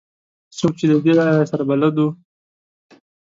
[0.57, 2.09] څوک چې له دې لارې سره بلد وو.